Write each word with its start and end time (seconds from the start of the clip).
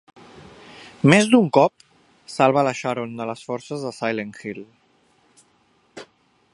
Més 1.13 1.27
d'un 1.33 1.49
cop, 1.57 1.85
salva 2.37 2.63
la 2.69 2.73
Sharon 2.79 3.13
de 3.21 3.29
les 3.33 3.45
forces 3.51 3.85
de 3.89 3.93
Silent 3.99 4.33
Hill. 4.41 4.65